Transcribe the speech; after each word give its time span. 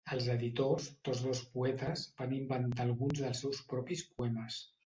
Els 0.13 0.27
editors, 0.35 0.87
tots 1.09 1.21
dos 1.25 1.41
poetes, 1.57 2.07
van 2.23 2.35
inventar 2.39 2.89
alguns 2.89 3.23
dels 3.27 3.47
seus 3.47 3.63
propis 3.75 4.07
poemes. 4.17 4.63